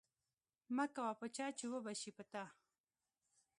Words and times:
مکوه 0.75 1.11
په 1.19 1.27
چا 1.35 1.47
چې 1.57 1.65
وبه 1.73 1.93
شي 1.99 2.11
په 2.17 2.23
تا. 2.31 2.43